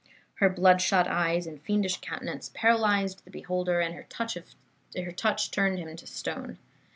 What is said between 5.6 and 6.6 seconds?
him to stone.